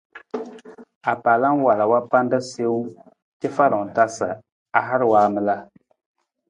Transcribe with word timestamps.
Apaala 1.11 1.49
wala 1.67 1.83
wa 1.91 2.01
panda 2.11 2.39
siiwung 2.49 2.87
cafalung 3.41 3.89
ta 3.95 4.05
sa 4.17 4.29
a 4.77 4.79
har 4.87 5.01
waamala. 5.11 5.57